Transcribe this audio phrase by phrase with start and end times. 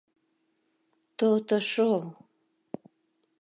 [1.17, 2.03] —То-то шол!